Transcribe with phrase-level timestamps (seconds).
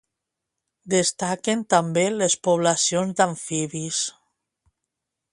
[0.93, 4.01] Destaquen també les poblacions d'amfibis.